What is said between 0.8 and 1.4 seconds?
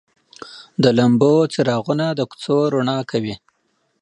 د لمبو